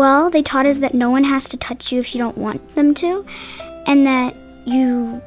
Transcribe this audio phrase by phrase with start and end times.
[0.00, 2.74] Well, they taught us that no one has to touch you if you don't want
[2.74, 3.22] them to,
[3.84, 4.34] and that
[4.64, 5.20] you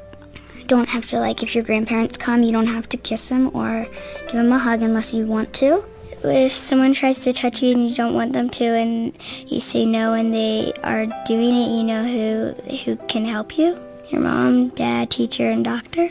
[0.65, 3.85] don't have to, like, if your grandparents come, you don't have to kiss them or
[4.23, 5.83] give them a hug unless you want to.
[6.23, 9.13] If someone tries to touch you and you don't want them to, and
[9.45, 13.77] you say no and they are doing it, you know who, who can help you
[14.09, 16.09] your mom, dad, teacher, and doctor.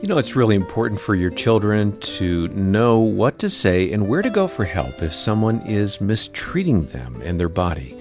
[0.00, 4.22] You know, it's really important for your children to know what to say and where
[4.22, 8.00] to go for help if someone is mistreating them and their body.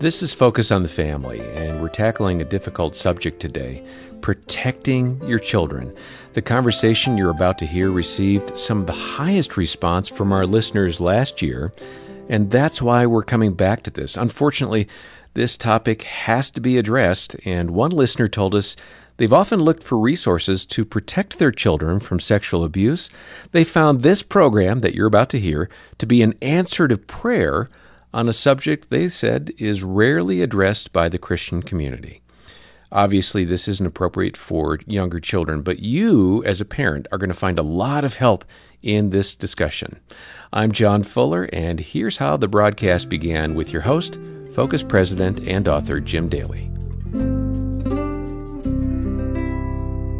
[0.00, 3.86] This is Focus on the Family, and we're tackling a difficult subject today
[4.22, 5.94] protecting your children.
[6.34, 11.00] The conversation you're about to hear received some of the highest response from our listeners
[11.00, 11.72] last year,
[12.28, 14.16] and that's why we're coming back to this.
[14.16, 14.88] Unfortunately,
[15.34, 18.74] this topic has to be addressed, and one listener told us
[19.16, 23.08] They've often looked for resources to protect their children from sexual abuse.
[23.52, 27.70] They found this program that you're about to hear to be an answer to prayer
[28.12, 32.22] on a subject they said is rarely addressed by the Christian community.
[32.92, 37.34] Obviously, this isn't appropriate for younger children, but you, as a parent, are going to
[37.34, 38.44] find a lot of help
[38.82, 39.98] in this discussion.
[40.52, 44.18] I'm John Fuller, and here's how the broadcast began with your host,
[44.54, 46.70] Focus President and author Jim Daly.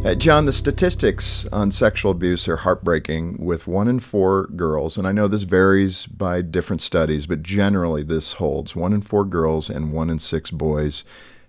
[0.06, 5.04] Uh, John, the statistics on sexual abuse are heartbreaking with one in four girls, and
[5.04, 8.76] I know this varies by different studies, but generally this holds.
[8.76, 11.02] One in four girls and one in six boys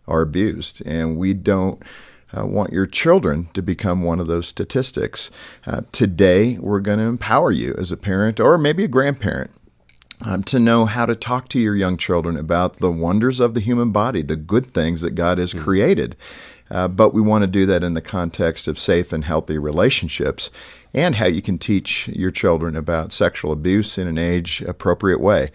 [0.07, 1.83] are abused, and we don't
[2.35, 5.29] uh, want your children to become one of those statistics.
[5.67, 9.51] Uh, today, we're going to empower you as a parent or maybe a grandparent.
[10.19, 13.59] Um, to know how to talk to your young children about the wonders of the
[13.59, 15.63] human body, the good things that God has mm-hmm.
[15.63, 16.15] created,
[16.71, 20.49] uh, but we want to do that in the context of safe and healthy relationships
[20.93, 25.51] and how you can teach your children about sexual abuse in an age appropriate way.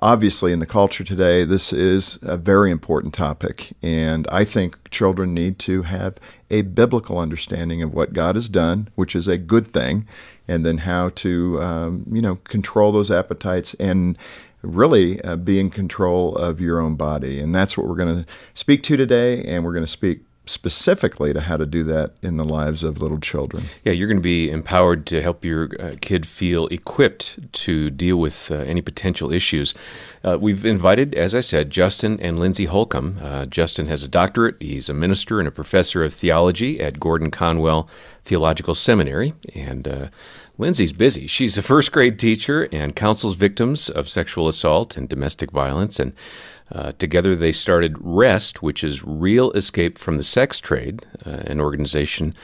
[0.00, 5.34] Obviously, in the culture today, this is a very important topic, and I think children
[5.34, 6.16] need to have
[6.50, 10.06] a biblical understanding of what God has done, which is a good thing,
[10.48, 14.16] and then how to, um, you know, control those appetites and
[14.62, 17.40] really uh, be in control of your own body.
[17.40, 21.32] And that's what we're going to speak to today, and we're going to speak specifically
[21.32, 23.64] to how to do that in the lives of little children.
[23.84, 28.16] Yeah, you're going to be empowered to help your uh, kid feel equipped to deal
[28.16, 29.74] with uh, any potential issues.
[30.24, 33.18] Uh, we've invited, as I said, Justin and Lindsay Holcomb.
[33.22, 34.56] Uh, Justin has a doctorate.
[34.60, 37.88] He's a minister and a professor of theology at Gordon Conwell
[38.24, 39.34] Theological Seminary.
[39.54, 40.08] And uh,
[40.58, 41.26] Lindsay's busy.
[41.26, 45.98] She's a first grade teacher and counsels victims of sexual assault and domestic violence.
[45.98, 46.12] And
[46.72, 51.60] uh, together, they started REST, which is Real Escape from the Sex Trade, uh, an
[51.60, 52.34] organization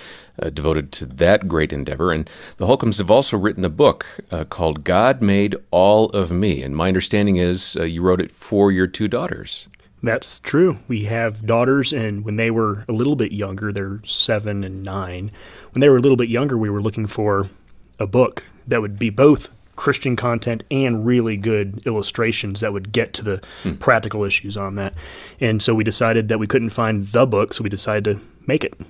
[0.41, 2.13] uh, devoted to that great endeavor.
[2.13, 6.63] And the Holcombs have also written a book uh, called God Made All of Me.
[6.63, 9.69] And my understanding is uh, you wrote it for your two daughters.
[10.03, 10.79] That's true.
[10.89, 15.31] We have daughters, and when they were a little bit younger, they're seven and nine.
[15.73, 17.49] When they were a little bit younger, we were looking for
[18.01, 23.15] a book that would be both Christian content and really good illustrations that would get
[23.15, 23.75] to the hmm.
[23.75, 24.93] practical issues on that.
[25.41, 28.65] And so we decided that we couldn't find the book, so we decided to make
[28.65, 28.81] it.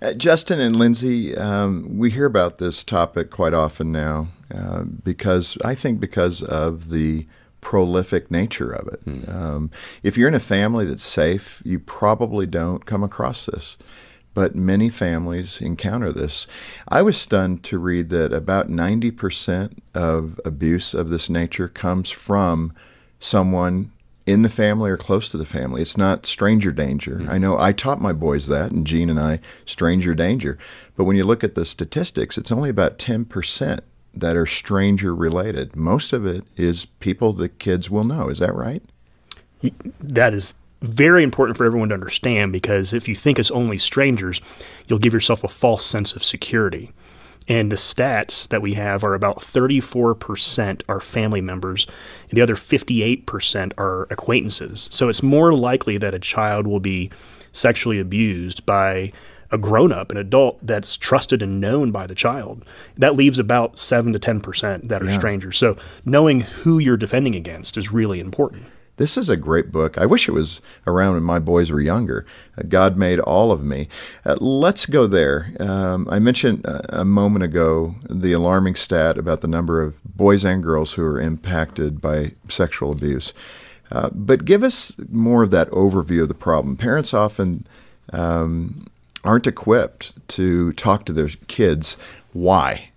[0.00, 5.56] Uh, Justin and Lindsay, um, we hear about this topic quite often now uh, because
[5.64, 7.26] I think because of the
[7.60, 9.00] prolific nature of it.
[9.00, 9.30] Hmm.
[9.30, 9.70] Um,
[10.02, 13.76] if you're in a family that's safe, you probably don't come across this
[14.34, 16.46] but many families encounter this.
[16.88, 22.72] I was stunned to read that about 90% of abuse of this nature comes from
[23.18, 23.92] someone
[24.26, 25.82] in the family or close to the family.
[25.82, 27.16] It's not stranger danger.
[27.16, 27.30] Mm-hmm.
[27.30, 30.58] I know I taught my boys that, and Jean and I, stranger danger.
[30.96, 33.80] But when you look at the statistics, it's only about 10%
[34.14, 35.74] that are stranger related.
[35.74, 38.28] Most of it is people the kids will know.
[38.28, 38.82] Is that right?
[40.00, 44.40] That is very important for everyone to understand because if you think it's only strangers,
[44.86, 46.92] you'll give yourself a false sense of security.
[47.52, 51.86] And the stats that we have are about 34% are family members,
[52.30, 54.88] and the other 58% are acquaintances.
[54.90, 57.10] So it's more likely that a child will be
[57.52, 59.12] sexually abused by
[59.50, 62.64] a grown up, an adult that's trusted and known by the child.
[62.96, 65.18] That leaves about 7 to 10% that are yeah.
[65.18, 65.58] strangers.
[65.58, 65.76] So
[66.06, 68.64] knowing who you're defending against is really important.
[69.02, 69.98] This is a great book.
[69.98, 72.24] I wish it was around when my boys were younger.
[72.56, 73.88] Uh, God made all of me.
[74.24, 75.52] Uh, let's go there.
[75.58, 80.44] Um, I mentioned uh, a moment ago the alarming stat about the number of boys
[80.44, 83.34] and girls who are impacted by sexual abuse.
[83.90, 86.76] Uh, but give us more of that overview of the problem.
[86.76, 87.66] Parents often
[88.12, 88.86] um,
[89.24, 91.96] aren't equipped to talk to their kids.
[92.34, 92.91] Why?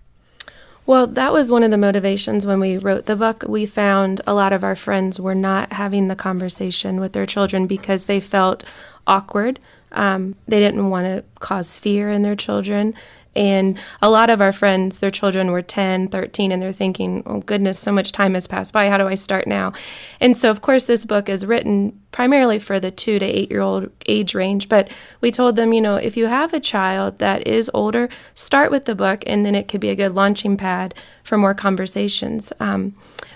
[0.87, 3.43] Well, that was one of the motivations when we wrote the book.
[3.47, 7.65] We found a lot of our friends were not having the conversation with their children
[7.65, 8.63] because they felt
[9.07, 9.59] awkward.
[9.93, 12.93] Um, they didn't want to cause fear in their children.
[13.35, 17.41] And a lot of our friends, their children were 10, 13, and they're thinking, oh,
[17.41, 18.89] goodness, so much time has passed by.
[18.89, 19.73] How do I start now?
[20.19, 23.61] And so, of course, this book is written primarily for the two to eight year
[23.61, 24.69] old age range.
[24.69, 24.89] But
[25.21, 28.85] we told them, you know, if you have a child that is older, start with
[28.85, 30.93] the book, and then it could be a good launching pad
[31.23, 32.53] for more conversations.
[32.59, 32.95] Um,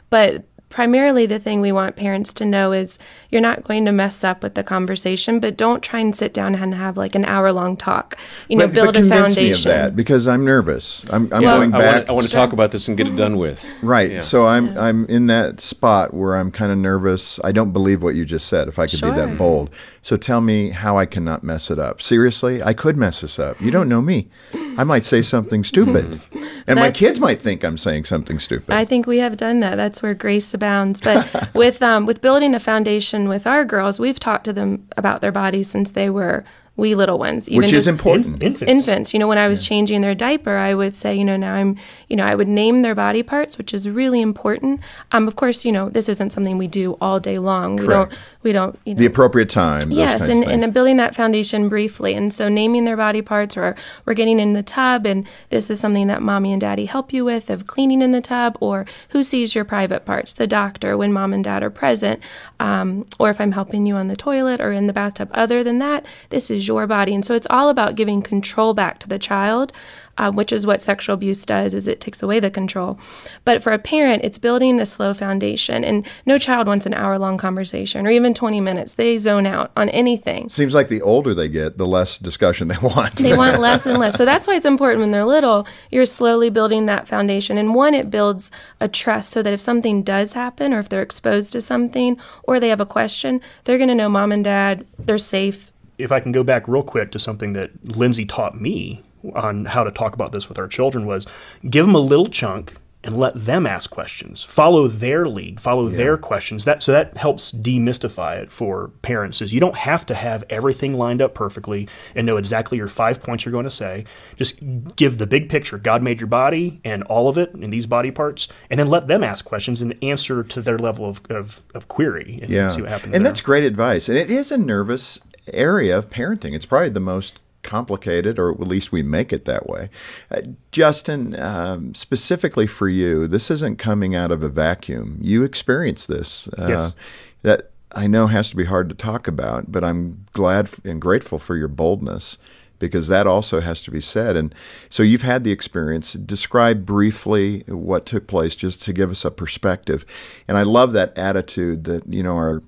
[0.10, 2.98] but primarily the thing we want parents to know is
[3.30, 6.56] you're not going to mess up with the conversation, but don't try and sit down
[6.56, 8.18] and have like an hour long talk.
[8.48, 9.69] You know, but, build but a convince foundation.
[9.69, 11.04] Me of that because I'm nervous.
[11.10, 11.95] I'm, I'm Well- going I back.
[11.95, 13.66] want, I want to talk about this and get it done with.
[13.81, 14.12] Right.
[14.12, 14.21] Yeah.
[14.21, 17.39] So I'm I'm in that spot where I'm kind of nervous.
[17.44, 18.68] I don't believe what you just said.
[18.68, 19.69] If I could be that bold.
[20.01, 22.01] So tell me how I cannot mess it up.
[22.01, 23.62] Seriously, I could mess this up.
[23.62, 24.30] You don't know me.
[24.77, 26.21] I might say something stupid,
[26.68, 28.71] and my kids might think I'm saying something stupid.
[28.74, 29.75] I think we have done that.
[29.75, 31.00] That's where grace abounds.
[31.00, 35.22] But with um, with building a foundation with our girls, we've talked to them about
[35.22, 36.44] their bodies since they were
[36.80, 37.48] wee little ones.
[37.48, 38.42] Even which is just important.
[38.42, 38.72] infants.
[38.72, 39.14] infants.
[39.14, 41.78] You know, when I was changing their diaper, I would say, you know, now I'm,
[42.08, 44.81] you know, I would name their body parts, which is really important.
[45.12, 47.76] Um, of course, you know, this isn't something we do all day long.
[47.76, 48.12] We Correct.
[48.12, 49.92] don't, we don't, you know, the appropriate time.
[49.92, 52.14] Yes, and, and building that foundation briefly.
[52.14, 55.80] And so naming their body parts or we're getting in the tub and this is
[55.80, 59.24] something that mommy and daddy help you with of cleaning in the tub or who
[59.24, 62.22] sees your private parts, the doctor when mom and dad are present,
[62.60, 65.30] um, or if I'm helping you on the toilet or in the bathtub.
[65.34, 67.13] Other than that, this is your body.
[67.13, 69.74] And so it's all about giving control back to the child.
[70.18, 73.00] Uh, which is what sexual abuse does is it takes away the control
[73.45, 77.18] but for a parent it's building a slow foundation and no child wants an hour
[77.18, 81.33] long conversation or even 20 minutes they zone out on anything Seems like the older
[81.33, 83.16] they get, the less discussion they want.
[83.16, 84.18] they want less and less.
[84.18, 87.57] So that's why it's important when they're little, you're slowly building that foundation.
[87.57, 88.51] And one, it builds
[88.81, 92.60] a trust so that if something does happen or if they're exposed to something or
[92.60, 95.69] they have a question, they're going to know mom and dad, they're safe.
[96.00, 99.04] If I can go back real quick to something that Lindsay taught me
[99.36, 101.25] on how to talk about this with our children was
[101.69, 104.44] give them a little chunk and let them ask questions.
[104.44, 106.66] Follow their lead, follow their questions.
[106.66, 110.94] That so that helps demystify it for parents is you don't have to have everything
[110.94, 114.04] lined up perfectly and know exactly your five points you're going to say.
[114.36, 114.56] Just
[114.98, 115.78] give the big picture.
[115.78, 119.07] God made your body and all of it and these body parts and then let
[119.07, 122.69] them ask questions and answer to their level of, of, of query and yeah.
[122.69, 123.16] see what happens.
[123.16, 123.31] and there.
[123.31, 124.10] that's great advice.
[124.10, 125.19] And it is a nervous
[125.54, 126.54] area of parenting.
[126.54, 129.90] It's probably the most complicated, or at least we make it that way.
[130.31, 130.42] Uh,
[130.72, 135.18] Justin, um, specifically for you, this isn't coming out of a vacuum.
[135.22, 136.48] You experienced this.
[136.57, 136.94] Uh, Yes.
[137.42, 141.40] That I know has to be hard to talk about, but I'm glad and grateful
[141.40, 142.38] for your boldness
[142.80, 144.36] because that also has to be said.
[144.36, 144.54] And
[144.90, 146.13] so you've had the experience.
[146.13, 150.06] Describe briefly what took place just to give us a perspective.
[150.48, 152.62] And I love that attitude that, you know, our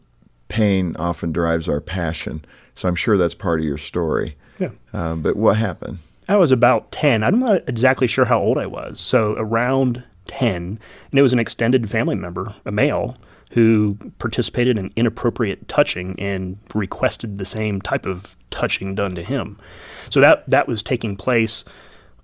[0.48, 2.44] pain often drives our passion.
[2.82, 4.36] So I'm sure that's part of your story.
[4.58, 4.72] Yeah.
[4.92, 6.00] Um, but what happened?
[6.28, 7.24] I was about 10.
[7.24, 9.00] I'm not exactly sure how old I was.
[9.00, 10.56] So around 10.
[10.56, 10.80] And
[11.14, 13.18] it was an extended family member, a male,
[13.52, 19.60] who participated in inappropriate touching and requested the same type of touching done to him.
[20.10, 21.64] So that that was taking place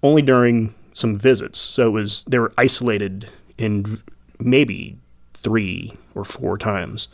[0.01, 1.59] only during some visits.
[1.59, 3.29] So it was they were isolated
[3.59, 4.01] in
[4.39, 4.97] maybe
[5.35, 7.09] 3 or 4 times.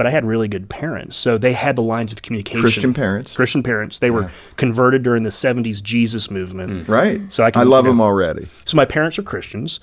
[0.00, 1.14] But I had really good parents.
[1.18, 2.62] So they had the lines of communication.
[2.62, 3.36] Christian parents.
[3.36, 3.98] Christian parents.
[3.98, 6.86] They were converted during the 70s Jesus movement.
[6.86, 6.88] Mm.
[6.88, 7.20] Right.
[7.30, 7.90] So I can- love yeah.
[7.90, 8.48] them already.
[8.64, 9.78] So my parents are Christians.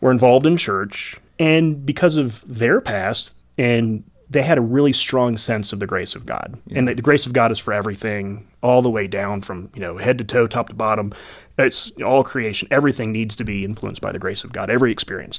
[0.00, 5.36] We're involved in church, and because of their past, and they had a really strong
[5.38, 8.44] sense of the grace of God, and that the grace of God is for everything,
[8.64, 11.12] all the way down from you know head to toe, top to bottom.
[11.56, 12.66] It's all creation.
[12.72, 14.70] Everything needs to be influenced by the grace of God.
[14.70, 15.38] Every experience.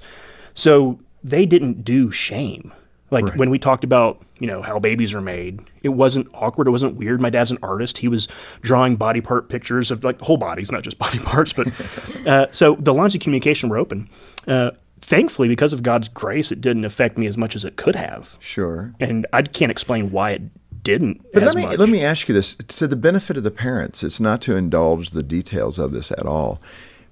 [0.55, 2.71] So they didn't do shame.
[3.13, 6.67] Like when we talked about, you know, how babies are made, it wasn't awkward.
[6.67, 7.21] It wasn't weird.
[7.21, 7.97] My dad's an artist.
[7.97, 8.27] He was
[8.61, 11.53] drawing body part pictures of like whole bodies, not just body parts.
[11.53, 11.67] But
[12.27, 14.09] uh, so the lines of communication were open.
[14.47, 17.95] Uh, thankfully, because of God's grace, it didn't affect me as much as it could
[17.95, 18.37] have.
[18.39, 18.93] Sure.
[18.99, 20.41] And I can't explain why it
[20.83, 21.25] didn't.
[21.33, 21.79] But let me much.
[21.79, 25.11] let me ask you this: to the benefit of the parents, it's not to indulge
[25.11, 26.59] the details of this at all.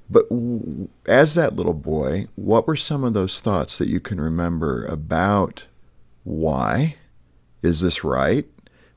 [0.09, 4.19] But w- as that little boy, what were some of those thoughts that you can
[4.19, 5.63] remember about
[6.23, 6.95] why
[7.61, 8.45] is this right?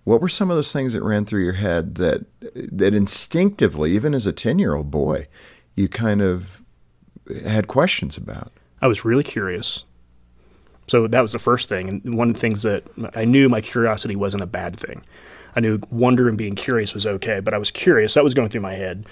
[0.05, 4.15] What were some of those things that ran through your head that that instinctively, even
[4.15, 5.27] as a ten year old boy,
[5.75, 6.63] you kind of
[7.45, 8.53] had questions about?
[8.83, 9.85] I was really curious.
[10.87, 11.89] So that was the first thing.
[11.89, 15.03] And one of the things that I knew my curiosity wasn't a bad thing.
[15.57, 18.15] I knew wonder and being curious was okay, but I was curious.
[18.15, 19.07] That was going through my head.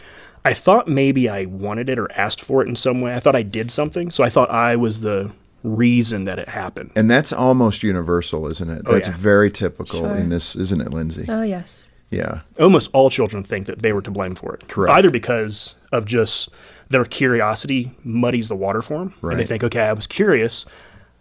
[0.45, 3.14] I thought maybe I wanted it or asked for it in some way.
[3.14, 5.31] I thought I did something, so I thought I was the
[5.62, 6.90] reason that it happened.
[6.97, 8.83] And that's almost universal, isn't it?
[8.87, 9.16] Oh, That's yeah.
[9.16, 10.14] very typical Sure.
[10.16, 11.25] in this, isn't it, Lindsay?
[11.28, 11.90] Oh, yes.
[12.11, 12.40] yeah.
[12.59, 14.69] Almost all children think that they were to blame for it.
[14.69, 14.92] Correct.
[14.92, 16.49] Either because of just
[16.88, 20.66] their curiosity muddies the water for them, and they think, okay, I was curious.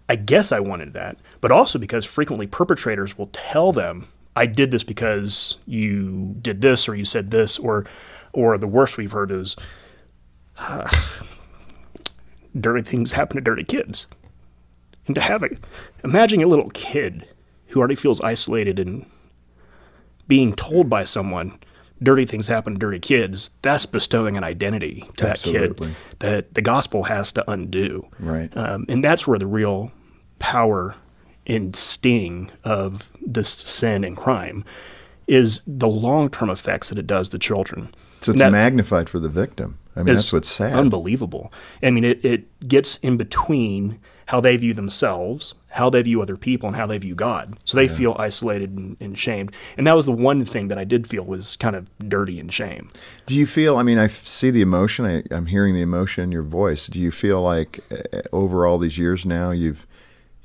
[0.10, 1.18] I guess I wanted that.
[1.40, 6.90] But also because frequently perpetrators will tell them, I did this because you did this
[6.90, 7.86] or you said this, or,
[8.34, 9.56] or the worst we've heard is,
[12.60, 14.08] dirty things happen to dirty kids.
[15.08, 15.50] And to have a,
[16.04, 17.28] imagine a little kid
[17.68, 19.06] who already feels isolated and
[20.28, 21.58] being told by someone
[22.04, 25.90] dirty things happen to dirty kids, that's bestowing an identity to Absolutely.
[25.90, 28.08] that kid that the gospel has to undo.
[28.20, 28.56] Right.
[28.58, 29.92] Um, and that's where the real
[30.40, 30.96] power
[31.46, 34.64] and sting of this sin and crime
[35.28, 37.94] is the long term effects that it does to children.
[38.22, 39.78] So it's that- magnified for the victim.
[39.96, 40.74] I mean, that's what's sad.
[40.74, 41.52] Unbelievable.
[41.84, 44.00] I mean, it, it gets in between
[44.32, 47.58] how they view themselves, how they view other people, and how they view God.
[47.66, 49.52] So they feel isolated and, and shamed.
[49.76, 52.52] And that was the one thing that I did feel was kind of dirty and
[52.54, 52.90] shame.
[53.26, 53.76] Do you feel?
[53.76, 55.06] I mean, I see the emotion.
[55.06, 56.88] I, I'm hearing the emotion in your voice.
[56.88, 59.86] Do you feel like uh, over all these years now, you've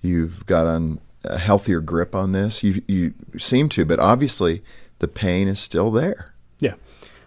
[0.02, 2.64] you've got on a healthier grip on this?
[2.64, 4.64] You you seem to, but obviously
[4.98, 6.34] the pain is still there.
[6.58, 6.74] Yeah.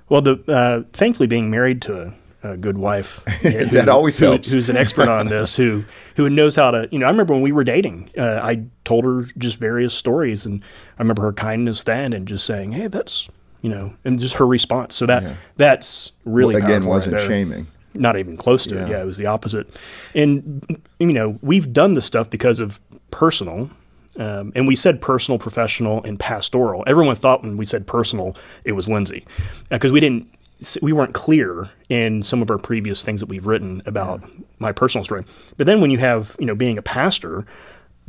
[0.10, 2.14] Well, the uh, thankfully being married to a,
[2.44, 4.52] a good wife who- always who- helps.
[4.52, 5.84] Who's an expert on this, who
[6.16, 6.88] who knows how to.
[6.92, 10.46] You know, I remember when we were dating, uh, I told her just various stories,
[10.46, 10.62] and
[10.98, 13.30] I remember her kindness then, and just saying, "Hey, that's."
[13.62, 14.96] You know, and just her response.
[14.96, 15.36] So that Yeah.
[15.58, 17.28] that's really Well, again wasn't there.
[17.28, 17.68] shaming.
[17.94, 18.86] Not even close to Yeah.
[18.86, 18.90] it.
[18.90, 19.68] Yeah, it was the opposite.
[20.16, 22.80] And you know, we've done this stuff because of
[23.12, 23.70] personal.
[24.18, 26.84] Um, and we said personal, professional, and pastoral.
[26.88, 29.26] Everyone thought when we said personal, it was Lindsay,
[29.70, 30.28] because we didn't,
[30.82, 34.22] we weren't clear in some of our previous things that we've written about
[34.60, 35.24] my personal story.
[35.58, 37.46] But then when you have, you know, being a pastor,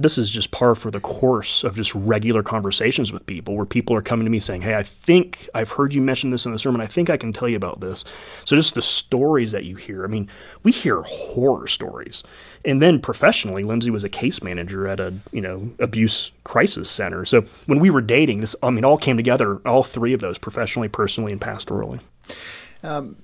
[0.03, 3.95] this is just par for the course of just regular conversations with people where people
[3.95, 6.59] are coming to me saying, Hey, I think I've heard you mention this in the
[6.59, 6.81] sermon.
[6.81, 8.05] I think I can tell you about this.
[8.45, 10.05] So just the stories that you hear.
[10.05, 10.29] I mean,
[10.63, 12.23] we hear horror stories.
[12.65, 17.25] And then professionally, Lindsay was a case manager at a, you know, abuse crisis center.
[17.25, 20.39] So when we were dating, this I mean all came together, all three of those,
[20.39, 22.01] professionally, personally, and pastorally.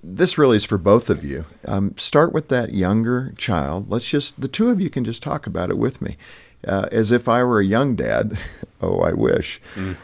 [0.03, 1.45] This really is for both of you.
[1.67, 3.91] Um, start with that younger child.
[3.91, 6.17] Let's just the two of you can just talk about it with me,
[6.67, 8.39] uh, as if I were a young dad.
[8.81, 9.61] oh, I wish.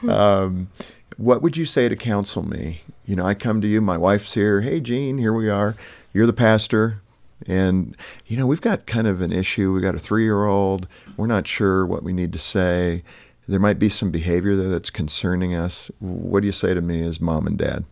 [0.08, 0.68] Um,
[1.16, 2.82] what would you say to counsel me?
[3.04, 3.80] You know, I come to you.
[3.80, 4.60] My wife's here.
[4.60, 5.76] Hey, Gene, here we are.
[6.12, 7.00] You're the pastor.
[7.46, 9.72] And, you know, we've got kind of an issue.
[9.72, 10.86] We've got a three year old.
[11.16, 13.02] We're not sure what we need to say.
[13.48, 15.90] There might be some behavior there that's concerning us.
[15.98, 17.84] What do you say to me as mom and dad?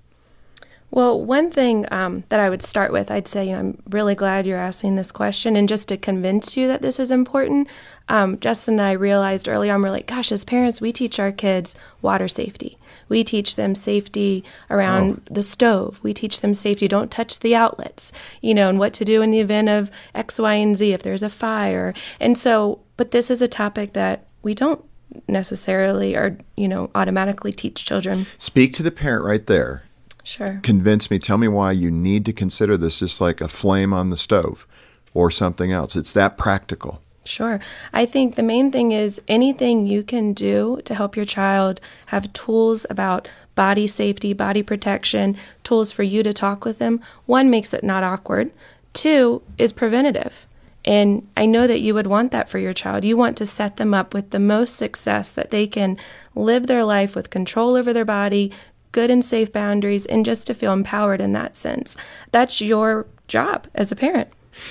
[0.92, 4.14] Well, one thing um, that I would start with, I'd say, you know, I'm really
[4.14, 5.54] glad you're asking this question.
[5.54, 7.68] And just to convince you that this is important,
[8.08, 11.30] um, Justin and I realized early on, we're like, gosh, as parents, we teach our
[11.30, 12.76] kids water safety.
[13.08, 15.98] We teach them safety around the stove.
[16.02, 16.88] We teach them safety.
[16.88, 20.38] Don't touch the outlets, you know, and what to do in the event of X,
[20.38, 21.94] Y, and Z if there's a fire.
[22.18, 24.84] And so, but this is a topic that we don't
[25.26, 28.26] necessarily or, you know, automatically teach children.
[28.38, 29.82] Speak to the parent right there.
[30.24, 30.60] Sure.
[30.62, 34.10] convince me tell me why you need to consider this just like a flame on
[34.10, 34.66] the stove
[35.14, 37.60] or something else it's that practical Sure.
[37.92, 42.32] I think the main thing is anything you can do to help your child have
[42.32, 47.00] tools about body safety, body protection, tools for you to talk with them.
[47.26, 48.50] One makes it not awkward.
[48.94, 50.46] Two is preventative.
[50.84, 53.04] And I know that you would want that for your child.
[53.04, 55.98] You want to set them up with the most success that they can
[56.34, 58.50] live their life with control over their body,
[58.92, 61.96] good and safe boundaries, and just to feel empowered in that sense.
[62.32, 64.28] That's your job as a parent.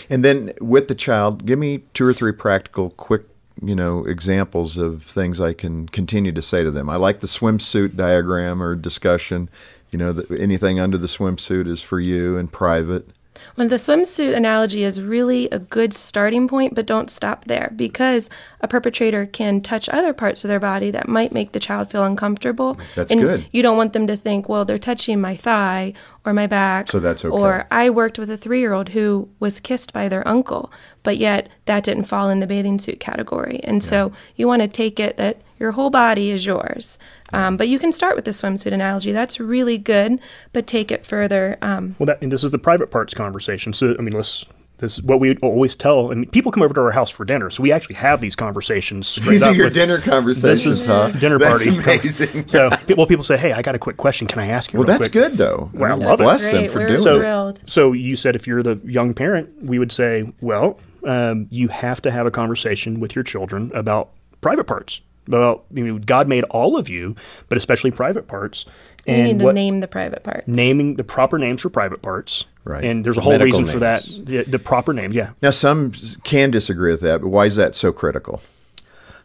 [0.09, 3.23] and then with the child give me two or three practical quick
[3.63, 7.27] you know examples of things i can continue to say to them i like the
[7.27, 9.49] swimsuit diagram or discussion
[9.91, 13.07] you know anything under the swimsuit is for you in private
[13.55, 18.29] Well, the swimsuit analogy is really a good starting point, but don't stop there because
[18.61, 22.03] a perpetrator can touch other parts of their body that might make the child feel
[22.03, 22.77] uncomfortable.
[22.95, 23.45] That's and good.
[23.51, 25.93] You don't want them to think, well, they're touching my thigh
[26.25, 26.89] or my back.
[26.89, 27.35] So that's okay.
[27.35, 30.71] Or I worked with a three year old who was kissed by their uncle,
[31.03, 33.61] but yet that didn't fall in the bathing suit category.
[33.63, 36.97] And so you want to take it that your whole body is yours.
[37.33, 39.11] Um, but you can start with the swimsuit analogy.
[39.11, 40.19] That's really good,
[40.53, 41.57] but take it further.
[41.61, 43.73] Um, Well, that, and this is the private parts conversation.
[43.73, 44.45] So, I mean, let's
[44.77, 47.49] This is what we always tell, and people come over to our house for dinner,
[47.49, 49.15] so we actually have these conversations.
[49.27, 51.09] These are your with- dinner conversations, This is huh?
[51.19, 51.77] dinner That's party.
[51.77, 52.47] amazing.
[52.47, 54.25] So, well, people say, "Hey, I got a quick question.
[54.25, 55.69] Can I ask you?" well, real that's quick?" good though.
[55.73, 56.23] Well, I mean, love it.
[56.23, 57.19] bless them for We're doing so it.
[57.19, 57.61] thrilled.
[57.65, 62.01] So you said if you're the young parent, we would say, well, um, you have
[62.03, 65.01] to have a conversation with your children about private parts.
[65.29, 67.15] About you know, God made all of you,
[67.47, 68.65] but especially private parts.
[69.05, 70.47] You and need to what- name the private parts.
[70.47, 72.45] naming the proper names for private parts.
[72.65, 72.83] Right.
[72.83, 74.03] And there's a whole Medical reason for that.
[74.03, 75.31] The, the proper names, yeah.
[75.41, 75.93] Now, some
[76.23, 78.41] can disagree with that, but why is that so critical?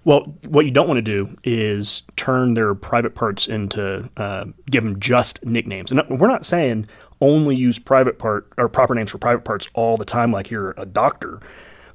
[0.04, 4.84] Well, what you don't want to do is turn their private parts into uh, give
[4.84, 5.90] them just nicknames.
[5.90, 6.86] And we're not saying
[7.20, 10.74] only use private part or proper names for private parts all the time, like you're
[10.76, 11.40] a doctor.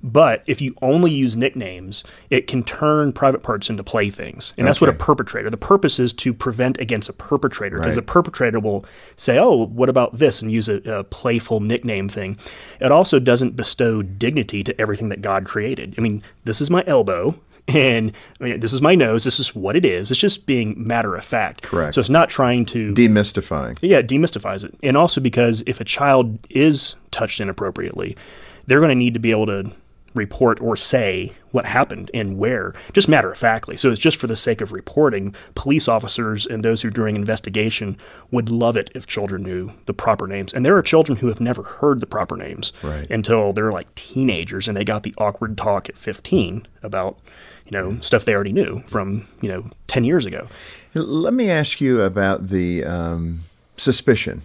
[0.02, 4.54] But if you only use nicknames, it can turn private parts into playthings.
[4.58, 5.50] And that's what a perpetrator.
[5.50, 8.04] The purpose is to prevent against a perpetrator because Right.
[8.04, 8.86] a perpetrator will
[9.18, 12.38] say, "Oh, what about this?" and use a, a playful nickname thing.
[12.80, 15.96] It also doesn't bestow dignity to everything that God created.
[15.98, 17.36] I mean, this is my elbow.
[17.68, 19.26] And I mean, this is my nose.
[19.26, 20.10] This is what it is.
[20.10, 21.62] It's just being matter of fact.
[21.62, 21.94] Correct.
[21.94, 23.78] So it's not trying to Demystifying.
[23.82, 24.74] yeah, it demystifies it.
[24.82, 28.18] And also because if a child is touched inappropriately,
[28.66, 29.72] they're going to need to be able to
[30.14, 33.78] report or say what happened and where, just matter of factly.
[33.78, 35.34] So it's just for the sake of reporting.
[35.56, 37.98] Police officers and those who are doing investigation
[38.32, 40.54] would love it if children knew the proper names.
[40.54, 43.10] And there are children who have never heard the proper names Right.
[43.10, 47.18] until they're like teenagers and they got the awkward talk at 15 about,
[47.66, 50.48] you know, stuff they already knew from, you know, 10 years ago.
[50.94, 53.44] Let me ask you about the um,
[53.78, 54.42] suspicion.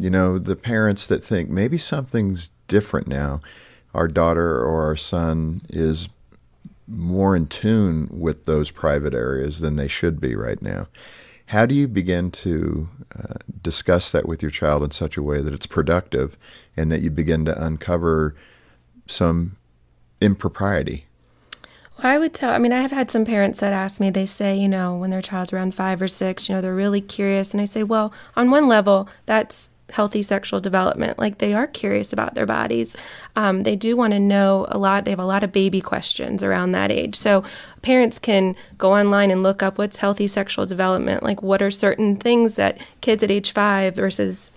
[0.00, 3.40] You know, the parents that think maybe something's different now.
[3.94, 6.08] Our daughter or our son is
[6.86, 10.88] more in tune with those private areas than they should be right now.
[11.46, 15.40] How do you begin to uh, discuss that with your child in such a way
[15.40, 16.36] that it's productive
[16.76, 18.34] and that you begin to uncover
[19.06, 19.56] some
[20.20, 21.06] impropriety?
[21.96, 24.26] Well, I would tell, I mean, I have had some parents that ask me, they
[24.26, 27.52] say, you know, when their child's around five or six, you know, they're really curious.
[27.52, 31.18] And I say, well, on one level, that's healthy sexual development.
[31.18, 32.94] Like they are curious about their bodies.
[33.36, 35.04] Um, they do want to know a lot.
[35.04, 37.16] They have a lot of baby questions around that age.
[37.16, 37.42] So
[37.82, 41.22] parents can go online and look up what's healthy sexual development.
[41.22, 44.50] Like what are certain things that kids at age five versus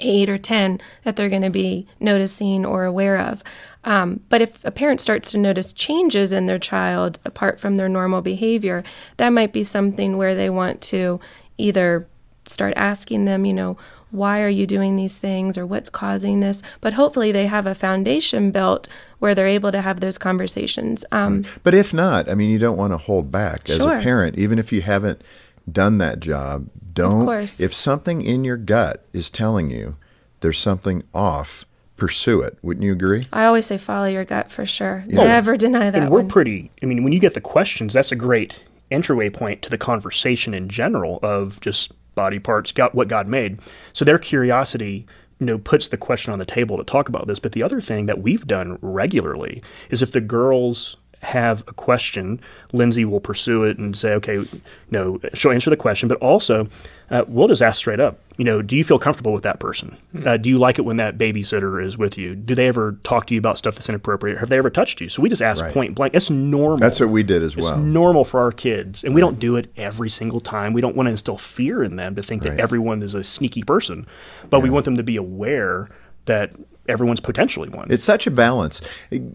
[0.00, 3.42] eight or 10 that they're going to be noticing or aware of.
[3.84, 7.88] Um, but if a parent starts to notice changes in their child apart from their
[7.88, 8.84] normal behavior,
[9.16, 11.20] that might be something where they want to
[11.58, 12.06] either
[12.46, 13.76] start asking them, you know,
[14.10, 16.62] why are you doing these things or what's causing this?
[16.80, 21.04] But hopefully they have a foundation built where they're able to have those conversations.
[21.12, 23.98] Um, But if not, I mean, you don't want to hold back as Sure.
[23.98, 25.22] a parent, even if you haven't
[25.70, 26.68] done that job.
[26.94, 27.24] Don't.
[27.26, 27.60] course.
[27.60, 29.96] If something in your gut is telling you
[30.40, 31.64] there's something off,
[31.96, 32.56] pursue it.
[32.62, 33.26] Wouldn't you agree?
[33.32, 35.04] I always say follow your gut for sure.
[35.08, 35.24] Yeah.
[35.24, 36.28] Never deny that and we're one.
[36.28, 38.54] pretty i mean when you get the questions that's a great
[38.90, 43.60] entryway point to the conversation in general of just body parts got what god made.
[43.92, 45.06] So their curiosity
[45.38, 47.38] you know puts the question on the table to talk about this.
[47.38, 52.40] But the other thing that we've done regularly is if the girls have a question
[52.72, 56.68] lindsay will pursue it and say okay you know she'll answer the question but also
[57.10, 59.96] uh, we'll just ask straight up you know do you feel comfortable with that person?
[60.24, 62.36] Uh, do you like it when that babysitter is with you?
[62.36, 64.38] Do they ever talk to you about stuff that's inappropriate?
[64.38, 65.08] Have they ever touched you?
[65.08, 65.74] So we just ask Right.
[65.74, 66.14] point blank.
[66.14, 66.78] It's normal.
[66.78, 67.72] That's what we did as it's well.
[67.72, 70.72] It's normal for our kids and we don't do it every single time.
[70.72, 72.56] We don't want to instill fear in them to think Right.
[72.56, 74.06] that everyone is a sneaky person
[74.50, 75.88] but we want them to be aware
[76.26, 76.52] that
[76.88, 78.80] everyone's potentially one It's such a balance.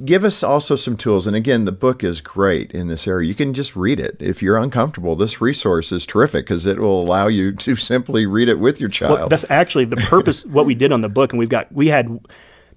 [0.06, 1.28] Give us also some tools.
[1.28, 3.28] And again, the book is great in this area.
[3.28, 4.18] You can just read it.
[4.20, 8.50] If you're uncomfortable, this resource is terrific because it will allow you to simply read
[8.50, 9.20] it with your child.
[9.20, 10.46] Well, that's actually the purpose.
[10.48, 12.20] what we did on the book, and we've got we had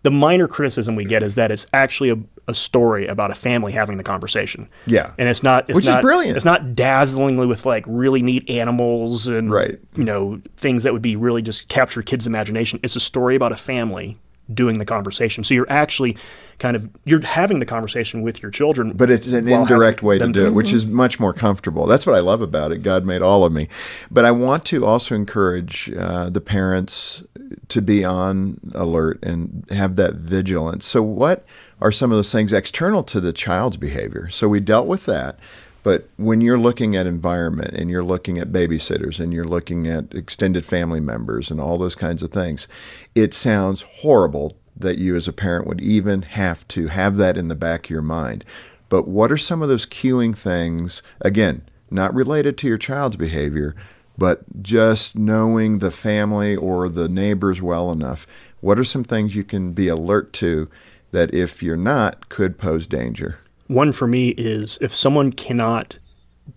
[0.03, 3.73] the minor criticism we get is that it's actually a, a story about a family
[3.73, 4.69] having the conversation.
[4.87, 5.11] Yeah.
[5.19, 5.69] and it's not.
[5.69, 6.37] It's Which is brilliant.
[6.37, 9.81] It's not dazzlingly with like really neat animals and Right.
[9.97, 12.79] you know things that would be really just capture kids' imagination.
[12.85, 14.17] It's a story about a family
[14.53, 15.45] doing the conversation.
[15.45, 16.17] So you're actually
[16.59, 20.29] kind of you're having the conversation with your children, but it's an indirect way to
[20.29, 21.87] do it, which is much more comfortable.
[21.87, 22.79] That's what I love about it.
[22.79, 23.69] God made all of me.
[24.11, 27.23] But I want to also encourage uh, the parents
[27.69, 30.87] to be on alert and have that vigilance.
[30.87, 31.45] So, what
[31.81, 34.31] are some of those things external to the child's behavior?
[34.31, 35.39] So, we dealt with that.
[35.87, 40.13] But when you're looking at environment and you're looking at babysitters and you're looking at
[40.13, 42.67] extended family members and all those kinds of things,
[43.15, 47.47] it sounds horrible that you as a parent would even have to have that in
[47.47, 48.45] the back of your mind.
[48.89, 53.77] But what are some of those cueing things, again, not related to your child's behavior,
[54.19, 58.27] but just knowing the family or the neighbors well enough?
[58.61, 60.69] What are some things you can be alert to
[61.13, 63.39] that if you're not could pose danger?
[63.69, 65.97] One for me is if someone cannot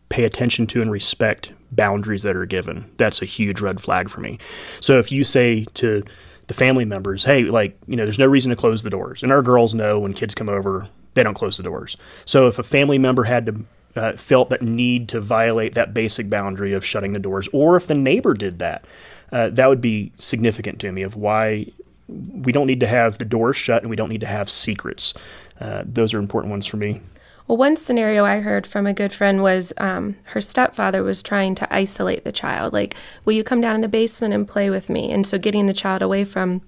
[0.09, 4.21] pay attention to and respect boundaries that are given, that's a huge red flag for
[4.21, 4.39] me.
[4.79, 6.03] So if you say to
[6.47, 9.23] the family members, hey, like, you know, there's no reason to close the doors.
[9.23, 11.95] And our girls know when kids come over, they don't close the doors.
[12.25, 16.29] So if a family member had to uh, felt that need to violate that basic
[16.29, 18.85] boundary of shutting the doors, or if the neighbor did that,
[19.31, 21.67] uh, that would be significant to me of why
[22.07, 25.13] we don't need to have the doors shut and we don't need to have secrets.
[25.59, 27.01] Uh, those are important ones for me.
[27.47, 31.55] Well, one scenario I heard from a good friend was um, her stepfather was trying
[31.55, 32.73] to isolate the child.
[32.73, 32.95] Like,
[33.25, 35.11] will you come down in the basement and play with me?
[35.11, 36.61] And so getting the child away from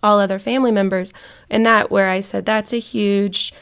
[0.00, 1.12] all other family members.
[1.50, 3.52] And that, where I said, that's a huge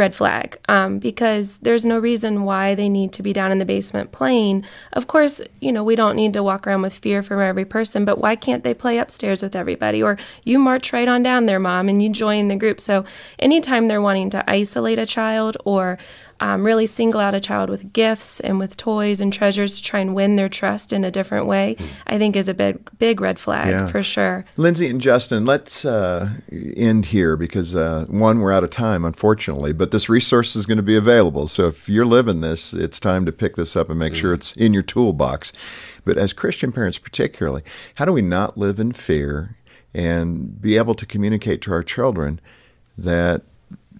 [0.00, 3.64] red flag um, because there's no reason why they need to be down in the
[3.66, 4.64] basement playing.
[4.94, 8.06] Of course, you know, we don't need to walk around with fear from every person,
[8.06, 10.02] but why can't they play upstairs with everybody?
[10.02, 12.80] Or you march right on down there, mom, and you join the group.
[12.80, 13.04] So
[13.38, 15.98] anytime they're wanting to isolate a child or
[16.40, 20.00] um, really single out a child with gifts and with toys and treasures to try
[20.00, 21.76] and win their trust in a different way,
[22.06, 23.86] I think is a big, big red flag yeah.
[23.86, 24.44] for sure.
[24.56, 29.72] Lindsay and Justin, let's uh, end here because uh, one, we're out of time, unfortunately,
[29.72, 31.46] but this resource is going to be available.
[31.46, 34.16] So if you're living this, it's time to pick this up and make mm.
[34.16, 35.52] sure it's in your toolbox.
[36.04, 37.62] But as Christian parents, particularly,
[37.96, 39.56] how do we not live in fear
[39.92, 42.40] and be able to communicate to our children
[42.96, 43.42] that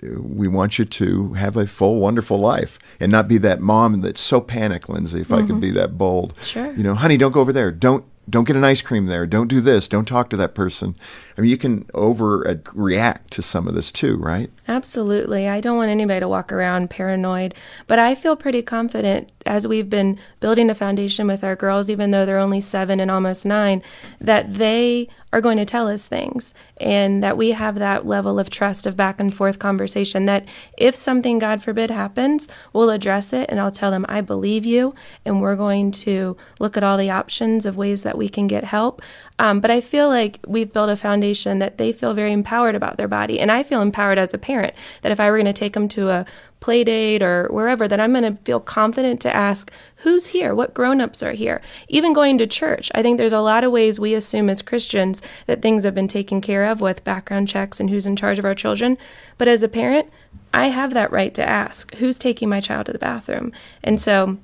[0.03, 4.21] we want you to have a full, wonderful life and not be that mom that's
[4.21, 5.35] so panicked, Lindsay, if mm-hmm.
[5.35, 5.61] I could mm-hmm.
[5.61, 6.35] be that bold.
[6.43, 6.73] Sure.
[6.73, 7.71] You know, honey, don't go over there.
[7.71, 9.27] Don't don't get an ice cream there.
[9.27, 9.89] Don't do this.
[9.89, 10.95] Don't talk to that person.
[11.37, 14.51] I mean, you can overreact to some of this too, right?
[14.69, 15.49] Absolutely.
[15.49, 17.55] I don't want anybody to walk around paranoid,
[17.89, 22.11] but I feel pretty confident as we've been building a foundation with our girls, even
[22.11, 23.83] though they're only seven and almost nine,
[24.21, 28.51] that they are going to tell us things and that we have that level of
[28.51, 30.45] trust of back and forth conversation that
[30.77, 34.95] if something god forbid happens we'll address it and i'll tell them i believe you
[35.25, 38.65] and we're going to look at all the options of ways that we can get
[38.65, 39.01] help
[39.41, 42.97] um, but i feel like we've built a foundation that they feel very empowered about
[42.97, 45.53] their body and i feel empowered as a parent that if i were going to
[45.53, 46.27] take them to a
[46.61, 50.75] play date or wherever that I'm going to feel confident to ask who's here, what
[50.75, 51.61] grown-ups are here.
[51.89, 55.21] Even going to church, I think there's a lot of ways we assume as Christians
[55.47, 58.45] that things have been taken care of with background checks and who's in charge of
[58.45, 58.97] our children.
[59.39, 60.11] But as a parent,
[60.55, 63.53] I have that right to ask who's taking my child to the bathroom.
[63.83, 64.39] And so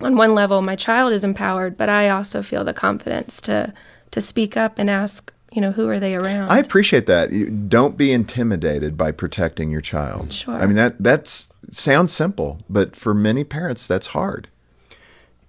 [0.00, 3.72] on one level my child is empowered, but I also feel the confidence to
[4.12, 6.50] to speak up and ask you know who are they around?
[6.50, 7.30] I appreciate that.
[7.30, 10.32] You don't be intimidated by protecting your child.
[10.32, 10.54] Sure.
[10.54, 14.48] I mean that that's sounds simple, but for many parents, that's hard.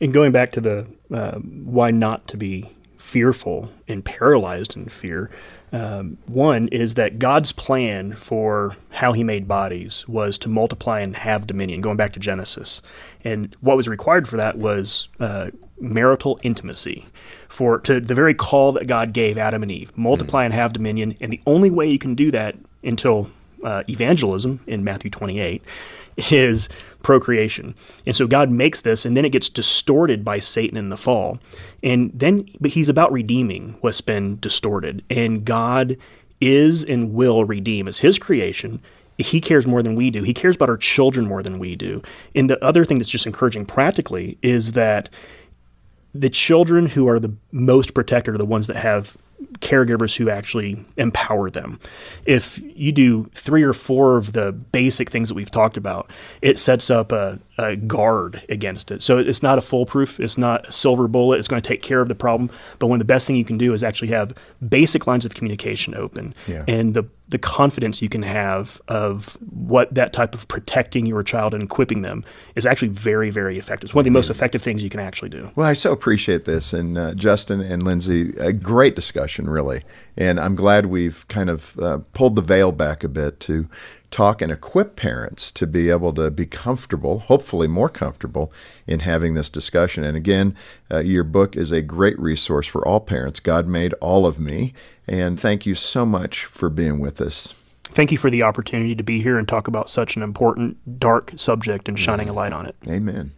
[0.02, 5.30] And going back to the uh, why not to be fearful and paralyzed in fear,
[5.74, 11.16] um, one is that God's plan for how He made bodies was to multiply and
[11.16, 12.82] have dominion, going back to Genesis.
[13.24, 17.08] And what was required for that was uh, marital intimacy.
[17.50, 20.46] For to the very call that God gave Adam and Eve, multiply mm.
[20.46, 21.18] and have dominion.
[21.20, 23.30] And the only way you can do that until
[23.64, 25.64] uh, evangelism in Matthew 28
[26.18, 26.70] is
[27.02, 27.76] procreation.
[28.06, 31.38] And so God makes this, and then it gets distorted by Satan in the fall.
[31.84, 35.04] And then, but he's about redeeming what's been distorted.
[35.10, 35.98] And God
[36.42, 38.82] is and will redeem as his creation.
[39.18, 40.24] He cares more than we do.
[40.24, 42.02] He cares about our children more than we do.
[42.36, 45.10] And the other thing that's just encouraging practically is that
[46.16, 49.18] the children who are the most protected are the ones that have
[49.60, 51.80] caregivers who actually empower them.
[52.26, 56.10] If you do three or four of the basic things that we've talked about,
[56.42, 59.02] it sets up a, a guard against it.
[59.02, 62.02] So it's not a foolproof, it's not a silver bullet, it's going to take care
[62.02, 62.50] of the problem.
[62.80, 64.34] But one of the best things you can do is actually have
[64.68, 66.34] basic lines of communication open.
[66.48, 66.66] Yeah.
[66.68, 71.54] And the, the confidence you can have of what that type of protecting your child
[71.54, 73.88] and equipping them is actually very, very effective.
[73.88, 75.52] It's one of the most effective things you can actually do.
[75.56, 76.74] Well, I so appreciate this.
[76.74, 79.84] And uh, Justin and Lindsay, a great discussion, really.
[80.18, 83.68] And I'm glad we've kind of uh, pulled the veil back a bit to
[84.14, 88.54] talk and equip parents to be able to be comfortable, hopefully more comfortable,
[88.86, 90.04] in having this discussion.
[90.04, 90.56] And again,
[90.92, 93.40] uh, your book is a great resource for all parents.
[93.40, 94.74] God made all of me.
[95.08, 97.56] And thank you so much for being with us.
[97.86, 101.34] Thank you for the opportunity to be here and talk about such an important, dark
[101.36, 102.76] subject and shining a light on it.
[102.88, 103.34] Amen.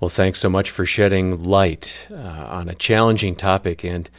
[0.00, 3.84] Well, thanks so much for shedding light uh, on a challenging topic.
[3.84, 4.10] And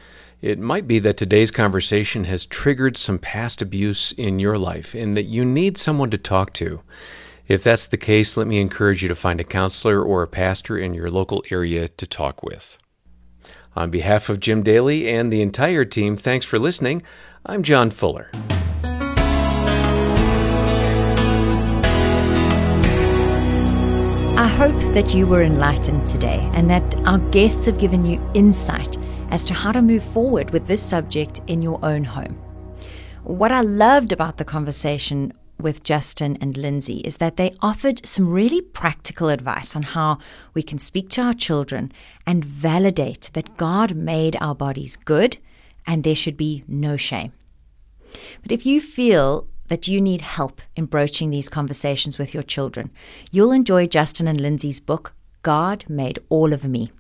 [0.42, 5.18] it might be that today's conversation has triggered some past abuse in your life and
[5.18, 6.82] that you need someone to talk to.
[7.48, 10.78] If that's the case, let me encourage you to find a counselor or a pastor
[10.78, 12.78] in your local area to talk with.
[13.76, 17.02] On behalf of Jim Daly and the entire team, thanks for listening.
[17.44, 18.30] I'm John Fuller.
[24.38, 28.98] I hope that you were enlightened today and that our guests have given you insight
[29.30, 32.36] as to how to move forward with this subject in your own home.
[33.24, 38.30] What I loved about the conversation with Justin and Lindsay is that they offered some
[38.30, 40.20] really practical advice on how
[40.54, 41.92] we can speak to our children
[42.26, 45.38] and validate that God made our bodies good
[45.86, 47.32] and there should be no shame.
[48.42, 52.92] But if you feel that you need help in broaching these conversations with your children,
[53.32, 56.92] you'll enjoy Justin and Lindsay's book, God Made All of Me.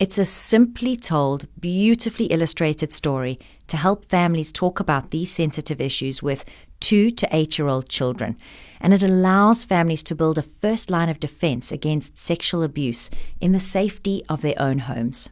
[0.00, 6.20] It's a simply told, beautifully illustrated story to help families talk about these sensitive issues
[6.20, 6.44] with
[6.80, 8.36] two to eight year old children.
[8.80, 13.08] And it allows families to build a first line of defense against sexual abuse
[13.40, 15.30] in the safety of their own homes.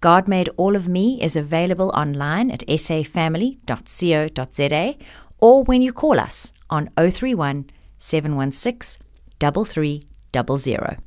[0.00, 3.64] God Made All of Me is available online at safamily.co.za
[5.38, 9.04] or when you call us on 031 716
[9.38, 10.98] 3300.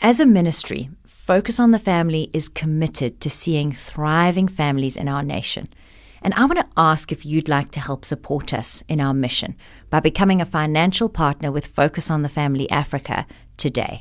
[0.00, 0.90] As a ministry,
[1.28, 5.68] Focus on the Family is committed to seeing thriving families in our nation.
[6.22, 9.54] And I want to ask if you'd like to help support us in our mission
[9.90, 13.26] by becoming a financial partner with Focus on the Family Africa
[13.58, 14.00] today.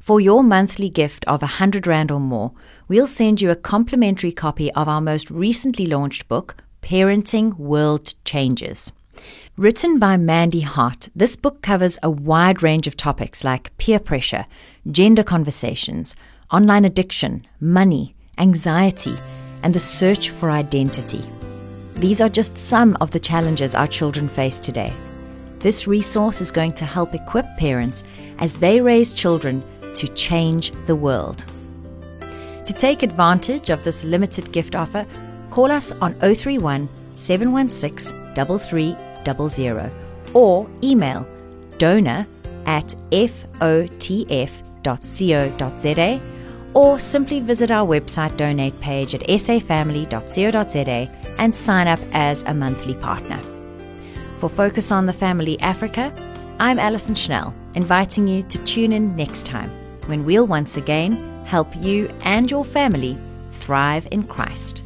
[0.00, 2.50] For your monthly gift of 100 Rand or more,
[2.88, 8.90] we'll send you a complimentary copy of our most recently launched book, Parenting World Changers.
[9.56, 14.46] Written by Mandy Hart, this book covers a wide range of topics like peer pressure,
[14.90, 16.16] gender conversations,
[16.52, 19.16] online addiction, money, anxiety,
[19.62, 21.24] and the search for identity.
[21.94, 24.92] These are just some of the challenges our children face today.
[25.58, 28.04] This resource is going to help equip parents
[28.38, 29.62] as they raise children
[29.94, 31.44] to change the world.
[32.64, 35.06] To take advantage of this limited gift offer,
[35.50, 39.92] call us on 031 716 3300
[40.32, 41.26] or email
[41.78, 42.26] donor
[42.66, 44.00] at fotf.co.za
[46.74, 52.94] or simply visit our website donate page at safamily.co.za and sign up as a monthly
[52.94, 53.40] partner.
[54.38, 56.12] For Focus on the Family Africa,
[56.58, 59.70] I'm Alison Schnell, inviting you to tune in next time
[60.06, 63.18] when we'll once again help you and your family
[63.50, 64.82] thrive in Christ.